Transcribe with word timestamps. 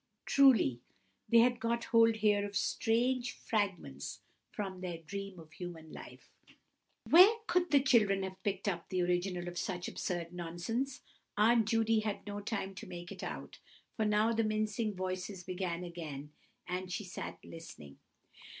Truly 0.25 0.81
they 1.29 1.41
had 1.41 1.59
got 1.59 1.83
hold 1.83 2.15
here 2.15 2.43
of 2.43 2.57
strange 2.57 3.33
"Fragments 3.33 4.21
from 4.49 4.81
their 4.81 4.97
dream 4.97 5.37
of 5.39 5.51
human 5.53 5.93
life." 5.93 6.31
Where 7.07 7.35
could 7.45 7.69
the 7.69 7.83
children 7.83 8.23
have 8.23 8.41
picked 8.41 8.67
up 8.67 8.89
the 8.89 9.03
original 9.03 9.47
of 9.47 9.59
such 9.59 9.87
absurd 9.87 10.33
nonsense? 10.33 11.01
Aunt 11.37 11.67
Judy 11.67 11.99
had 11.99 12.25
no 12.25 12.39
time 12.39 12.73
to 12.73 12.87
make 12.87 13.11
it 13.11 13.21
out, 13.21 13.59
for 13.95 14.03
now 14.05 14.33
the 14.33 14.43
mincing 14.43 14.95
voices 14.95 15.43
began 15.43 15.83
again, 15.83 16.31
and 16.67 16.91
she 16.91 17.03
sat 17.03 17.37
listening. 17.43 17.99